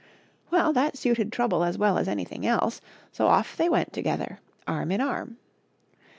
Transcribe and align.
Well, 0.49 0.73
that 0.73 0.97
suited 0.97 1.31
Trouble 1.31 1.63
as 1.63 1.77
well 1.77 1.99
as 1.99 2.07
anything 2.07 2.43
else, 2.43 2.81
so 3.11 3.27
off 3.27 3.55
they 3.55 3.69
went 3.69 3.93
to 3.93 4.01
gether, 4.01 4.39
arm 4.67 4.91
in 4.91 4.99
arm. 4.99 5.37